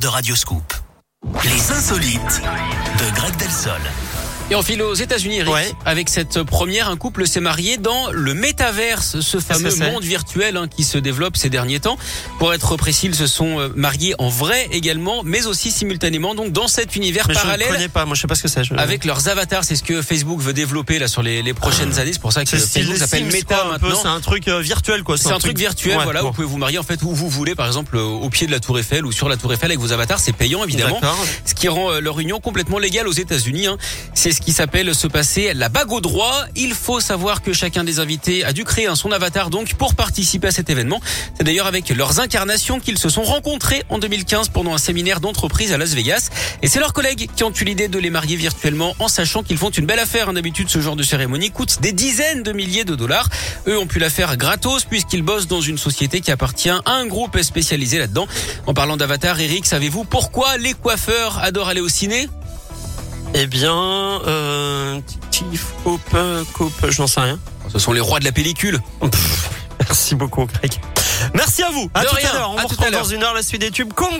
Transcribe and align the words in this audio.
de 0.00 0.08
Radioscoop. 0.08 0.74
Les 1.44 1.72
insolites 1.72 2.42
de 2.42 3.14
Greg 3.14 3.36
Delsol. 3.36 3.80
Et 4.48 4.54
on 4.54 4.62
file 4.62 4.80
aux 4.80 4.94
États-Unis. 4.94 5.42
Ouais. 5.42 5.72
Avec 5.84 6.08
cette 6.08 6.44
première, 6.44 6.88
un 6.88 6.96
couple 6.96 7.26
s'est 7.26 7.40
marié 7.40 7.78
dans 7.78 8.12
le 8.12 8.32
métaverse, 8.32 9.18
ce 9.18 9.40
fameux 9.40 9.74
monde 9.74 10.04
virtuel 10.04 10.56
hein, 10.56 10.68
qui 10.68 10.84
se 10.84 10.98
développe 10.98 11.36
ces 11.36 11.50
derniers 11.50 11.80
temps. 11.80 11.98
Pour 12.38 12.54
être 12.54 12.76
précis, 12.76 13.06
ils 13.06 13.14
se 13.16 13.26
sont 13.26 13.58
euh, 13.58 13.68
mariés 13.74 14.14
en 14.20 14.28
vrai 14.28 14.68
également, 14.70 15.22
mais 15.24 15.46
aussi 15.46 15.72
simultanément, 15.72 16.36
donc 16.36 16.52
dans 16.52 16.68
cet 16.68 16.94
univers 16.94 17.26
Mais 17.26 17.34
je 17.34 17.38
ne 17.40 17.44
parallèle. 17.44 17.68
connais 17.68 17.88
pas, 17.88 18.04
moi 18.04 18.14
je 18.14 18.20
sais 18.20 18.28
pas 18.28 18.36
ce 18.36 18.42
que 18.44 18.48
c'est. 18.48 18.62
je- 18.62 18.74
Avec 18.74 19.04
leurs 19.04 19.26
avatars, 19.26 19.64
c'est 19.64 19.74
ce 19.74 19.82
que 19.82 20.00
Facebook 20.00 20.40
veut 20.40 20.52
développer 20.52 21.00
là 21.00 21.08
sur 21.08 21.24
les, 21.24 21.42
les 21.42 21.52
prochaines 21.52 21.98
années. 21.98 22.12
C'est 22.12 22.20
pour 22.22 22.32
ça 22.32 22.44
que 22.44 22.50
Facebook 22.56 22.96
s'appelle 22.98 23.24
Meta 23.24 23.56
quoi, 23.56 23.72
maintenant. 23.72 23.98
C'est 24.00 24.06
un 24.08 24.20
truc 24.20 24.46
euh, 24.46 24.60
virtuel 24.60 25.02
quoi. 25.02 25.18
C'est 25.18 25.32
un 25.32 25.40
truc 25.40 25.58
virtuel, 25.58 25.96
Ouais, 25.98 26.04
voilà. 26.04 26.22
bon. 26.22 26.28
Vous 26.28 26.34
pouvez 26.34 26.46
vous 26.46 26.58
marier 26.58 26.78
en 26.78 26.84
fait 26.84 27.02
où 27.02 27.12
vous 27.12 27.28
voulez, 27.28 27.56
par 27.56 27.66
exemple 27.66 27.96
euh, 27.96 28.02
au 28.04 28.30
pied 28.30 28.46
de 28.46 28.52
la 28.52 28.60
Tour 28.60 28.78
Eiffel 28.78 29.04
ou 29.06 29.10
sur 29.10 29.28
la 29.28 29.36
Tour 29.36 29.52
Eiffel 29.52 29.72
avec 29.72 29.80
vos 29.80 29.90
avatars. 29.90 30.20
C'est 30.20 30.32
payant 30.32 30.62
évidemment. 30.62 31.00
Ce 31.44 31.52
qui 31.54 31.66
rend 31.66 31.98
leur 31.98 32.20
union 32.20 32.38
complètement 32.38 32.78
légale 32.78 33.08
aux 33.08 33.12
États-Unis. 33.12 33.66
hein. 33.66 33.76
C'est 34.14 34.35
ce 34.36 34.42
qui 34.42 34.52
s'appelle 34.52 34.94
se 34.94 35.06
passer 35.06 35.54
la 35.54 35.70
bague 35.70 35.90
au. 35.92 36.46
Il 36.56 36.74
faut 36.74 37.00
savoir 37.00 37.40
que 37.40 37.54
chacun 37.54 37.84
des 37.84 38.00
invités 38.00 38.44
a 38.44 38.52
dû 38.52 38.64
créer 38.64 38.86
son 38.94 39.10
avatar 39.10 39.48
donc 39.48 39.74
pour 39.74 39.94
participer 39.94 40.48
à 40.48 40.50
cet 40.50 40.68
événement. 40.68 41.00
C'est 41.38 41.44
d'ailleurs 41.44 41.66
avec 41.66 41.88
leurs 41.88 42.20
incarnations 42.20 42.78
qu'ils 42.78 42.98
se 42.98 43.08
sont 43.08 43.22
rencontrés 43.22 43.82
en 43.88 43.98
2015 43.98 44.50
pendant 44.50 44.74
un 44.74 44.78
séminaire 44.78 45.20
d'entreprise 45.20 45.72
à 45.72 45.78
Las 45.78 45.94
Vegas. 45.94 46.28
Et 46.60 46.68
c'est 46.68 46.80
leurs 46.80 46.92
collègues 46.92 47.30
qui 47.34 47.44
ont 47.44 47.52
eu 47.52 47.64
l'idée 47.64 47.88
de 47.88 47.98
les 47.98 48.10
marier 48.10 48.36
virtuellement 48.36 48.94
en 48.98 49.08
sachant 49.08 49.42
qu'ils 49.42 49.56
font 49.56 49.70
une 49.70 49.86
belle 49.86 50.00
affaire. 50.00 50.28
hein. 50.28 50.34
D'habitude, 50.34 50.68
ce 50.68 50.80
genre 50.82 50.96
de 50.96 51.02
cérémonie 51.02 51.50
coûte 51.50 51.80
des 51.80 51.92
dizaines 51.92 52.42
de 52.42 52.52
milliers 52.52 52.84
de 52.84 52.94
dollars. 52.94 53.30
Eux 53.66 53.78
ont 53.78 53.86
pu 53.86 53.98
la 53.98 54.10
faire 54.10 54.36
gratos 54.36 54.84
puisqu'ils 54.84 55.22
bossent 55.22 55.48
dans 55.48 55.62
une 55.62 55.78
société 55.78 56.20
qui 56.20 56.30
appartient 56.30 56.68
à 56.68 56.82
un 56.84 57.06
groupe 57.06 57.40
spécialisé 57.40 57.98
là-dedans. 57.98 58.26
En 58.66 58.74
parlant 58.74 58.98
d'avatar, 58.98 59.40
Eric, 59.40 59.64
savez-vous 59.64 60.04
pourquoi 60.04 60.58
les 60.58 60.74
coiffeurs 60.74 61.38
adorent 61.42 61.68
aller 61.68 61.80
au 61.80 61.88
ciné? 61.88 62.28
Eh 63.38 63.46
bien, 63.46 63.74
euh, 64.26 64.98
Tiff, 65.30 65.66
Coupe, 65.84 66.16
Coupe, 66.54 66.86
je 66.90 67.00
n'en 67.02 67.06
sais 67.06 67.20
rien. 67.20 67.38
Ce 67.70 67.78
sont 67.78 67.92
les 67.92 68.00
rois 68.00 68.18
de 68.18 68.24
la 68.24 68.32
pellicule. 68.32 68.80
Pff, 69.00 69.50
Merci 69.80 70.14
beaucoup, 70.14 70.46
Greg. 70.46 70.72
Merci 71.34 71.62
à 71.62 71.70
vous. 71.70 71.90
À 71.92 72.02
De 72.02 72.08
tout 72.08 72.14
rien. 72.16 72.30
à 72.30 72.32
l'heure. 72.32 72.50
On 72.50 72.56
À 72.58 72.62
vous 72.62 72.68
retrouve 72.68 72.90
dans 72.90 73.04
une 73.04 73.22
heure 73.22 73.34
la 73.34 73.42
suite 73.42 73.60
des 73.60 73.70
tubes. 73.70 73.92
Kong 73.92 74.10